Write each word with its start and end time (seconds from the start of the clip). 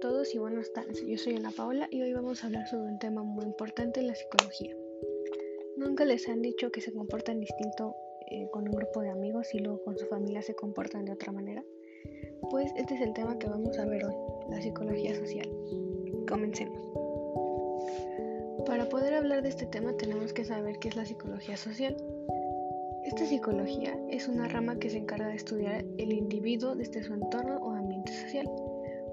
¿cómo 0.00 0.60
están? 0.60 0.84
Yo 1.06 1.16
soy 1.16 1.36
Ana 1.36 1.50
Paola 1.50 1.88
y 1.90 2.02
hoy 2.02 2.12
vamos 2.12 2.42
a 2.42 2.46
hablar 2.46 2.66
sobre 2.68 2.92
un 2.92 2.98
tema 2.98 3.22
muy 3.22 3.46
importante 3.46 4.00
en 4.00 4.08
la 4.08 4.14
psicología. 4.14 4.76
¿Nunca 5.78 6.04
les 6.04 6.28
han 6.28 6.42
dicho 6.42 6.70
que 6.70 6.82
se 6.82 6.92
comportan 6.92 7.40
distinto 7.40 7.94
eh, 8.30 8.48
con 8.50 8.64
un 8.68 8.74
grupo 8.74 9.00
de 9.00 9.10
amigos 9.10 9.54
y 9.54 9.60
luego 9.60 9.82
con 9.84 9.96
su 9.96 10.04
familia 10.06 10.42
se 10.42 10.54
comportan 10.54 11.06
de 11.06 11.12
otra 11.12 11.32
manera? 11.32 11.64
Pues 12.50 12.70
este 12.76 12.96
es 12.96 13.00
el 13.00 13.14
tema 13.14 13.38
que 13.38 13.48
vamos 13.48 13.78
a 13.78 13.86
ver 13.86 14.04
hoy, 14.04 14.14
la 14.50 14.60
psicología 14.60 15.14
social. 15.14 15.48
Comencemos. 16.28 16.78
Para 18.66 18.90
poder 18.90 19.14
hablar 19.14 19.42
de 19.42 19.48
este 19.48 19.66
tema 19.66 19.96
tenemos 19.96 20.34
que 20.34 20.44
saber 20.44 20.78
qué 20.80 20.88
es 20.88 20.96
la 20.96 21.06
psicología 21.06 21.56
social. 21.56 21.96
Esta 23.04 23.24
psicología 23.24 23.98
es 24.10 24.28
una 24.28 24.48
rama 24.48 24.78
que 24.78 24.90
se 24.90 24.98
encarga 24.98 25.28
de 25.28 25.36
estudiar 25.36 25.82
el 25.96 26.12
individuo 26.12 26.74
desde 26.74 27.02
su 27.02 27.14
entorno 27.14 27.56
o 27.62 27.70
ambiente 27.70 28.12
social 28.12 28.46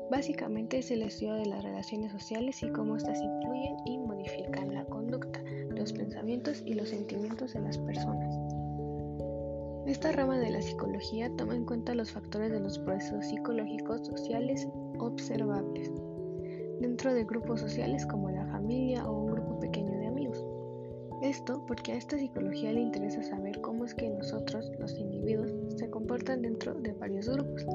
Básicamente 0.10 0.78
es 0.78 0.92
el 0.92 1.02
estudio 1.02 1.34
de 1.34 1.48
las 1.48 1.64
relaciones 1.64 2.12
sociales 2.12 2.62
y 2.62 2.70
cómo 2.70 2.96
éstas 2.96 3.20
influyen 3.20 3.76
y 3.86 3.98
modifican 3.98 4.74
la 4.74 4.86
conducta, 4.86 5.42
los 5.70 5.94
pensamientos 5.94 6.62
y 6.64 6.76
los 6.76 6.90
sentimientos 6.90 7.54
de 7.54 7.62
las 7.62 7.78
personas. 7.80 8.36
Esta 9.88 10.12
rama 10.12 10.40
de 10.40 10.52
la 10.52 10.62
psicología 10.62 11.32
toma 11.38 11.56
en 11.56 11.66
cuenta 11.66 11.96
los 11.96 12.12
factores 12.12 12.52
de 12.52 12.60
los 12.60 12.78
procesos 12.80 13.26
psicológicos 13.26 14.06
sociales 14.06 14.68
observables 15.00 15.92
dentro 16.80 17.14
de 17.14 17.24
grupos 17.24 17.62
sociales 17.62 18.06
como 18.06 18.30
la 18.30 18.46
familia 18.48 19.08
o 19.08 19.24
un 19.24 19.32
grupo 19.32 19.60
pequeño 19.60 19.98
de 19.98 20.08
amigos. 20.08 20.46
Esto 21.22 21.64
porque 21.66 21.94
a 21.94 21.96
esta 21.96 22.18
psicología 22.18 22.74
le 22.74 22.82
interesa 22.82 23.24
saber 23.24 23.60
cómo 23.62 23.86
es 23.86 23.94
que 23.96 24.10
nosotros, 24.10 24.72
los 24.80 24.98
individuos, 25.00 25.52
se 25.78 25.90
comportan 25.90 26.42
dentro 26.42 26.74
de 26.74 26.94
varios 26.94 27.30
grupos. 27.30 27.66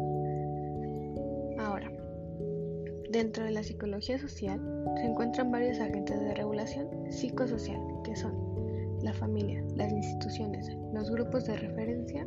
Dentro 3.11 3.42
de 3.42 3.50
la 3.50 3.64
psicología 3.64 4.20
social 4.20 4.61
se 4.94 5.05
encuentran 5.05 5.50
varios 5.50 5.80
agentes 5.80 6.20
de 6.20 6.33
regulación 6.33 6.89
psicosocial, 7.11 7.80
que 8.05 8.14
son 8.14 8.33
la 9.02 9.12
familia, 9.12 9.64
las 9.75 9.91
instituciones, 9.91 10.69
los 10.94 11.11
grupos 11.11 11.44
de 11.47 11.56
referencia, 11.56 12.25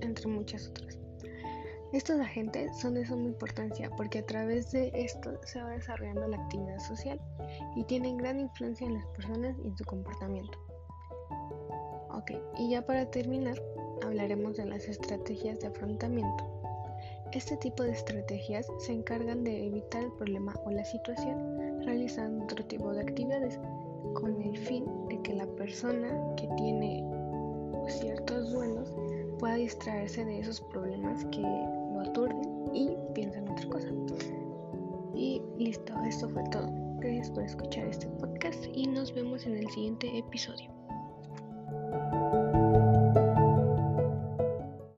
entre 0.00 0.28
muchas 0.28 0.68
otras. 0.68 0.96
Estos 1.92 2.20
agentes 2.20 2.70
son 2.78 2.94
de 2.94 3.04
suma 3.04 3.24
importancia 3.24 3.90
porque 3.96 4.20
a 4.20 4.26
través 4.26 4.70
de 4.70 4.92
esto 4.94 5.40
se 5.44 5.60
va 5.60 5.70
desarrollando 5.70 6.28
la 6.28 6.36
actividad 6.36 6.78
social 6.78 7.20
y 7.74 7.82
tienen 7.82 8.16
gran 8.16 8.38
influencia 8.38 8.86
en 8.86 8.94
las 8.94 9.06
personas 9.08 9.56
y 9.64 9.66
en 9.66 9.76
su 9.76 9.84
comportamiento. 9.84 10.56
Ok, 12.10 12.30
y 12.58 12.70
ya 12.70 12.86
para 12.86 13.10
terminar, 13.10 13.60
hablaremos 14.04 14.56
de 14.56 14.66
las 14.66 14.86
estrategias 14.86 15.58
de 15.58 15.66
afrontamiento. 15.66 16.62
Este 17.32 17.56
tipo 17.56 17.82
de 17.82 17.92
estrategias 17.92 18.70
se 18.78 18.92
encargan 18.92 19.42
de 19.42 19.66
evitar 19.66 20.02
el 20.02 20.12
problema 20.12 20.54
o 20.66 20.70
la 20.70 20.84
situación 20.84 21.80
realizando 21.80 22.44
otro 22.44 22.62
tipo 22.66 22.92
de 22.92 23.00
actividades 23.00 23.58
con 24.12 24.42
el 24.42 24.54
fin 24.54 24.84
de 25.08 25.18
que 25.22 25.32
la 25.32 25.46
persona 25.46 26.08
que 26.36 26.46
tiene 26.58 27.02
ciertos 27.88 28.52
duelos 28.52 28.92
pueda 29.38 29.54
distraerse 29.54 30.26
de 30.26 30.40
esos 30.40 30.60
problemas 30.60 31.24
que 31.32 31.40
lo 31.40 32.00
aturden 32.00 32.68
y 32.74 32.96
piensa 33.14 33.38
en 33.38 33.48
otra 33.48 33.68
cosa. 33.70 33.88
Y 35.14 35.40
listo, 35.56 35.94
esto 36.04 36.28
fue 36.28 36.42
todo. 36.50 36.68
Gracias 36.98 37.30
por 37.30 37.44
escuchar 37.44 37.86
este 37.86 38.08
podcast 38.08 38.62
y 38.74 38.86
nos 38.86 39.14
vemos 39.14 39.46
en 39.46 39.56
el 39.56 39.70
siguiente 39.70 40.18
episodio. 40.18 40.81